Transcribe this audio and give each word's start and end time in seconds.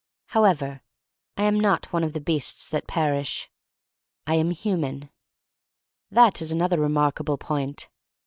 However, 0.29 0.81
I 1.37 1.43
am 1.43 1.59
not 1.59 1.93
one 1.93 2.03
of 2.03 2.13
the 2.13 2.19
beasts 2.19 2.67
that 2.69 2.87
perish. 2.87 3.51
I 4.25 4.33
am 4.33 4.49
human. 4.49 5.11
That 6.09 6.41
is 6.41 6.51
another 6.51 6.79
remarkable 6.79 7.37
point. 7.37 7.87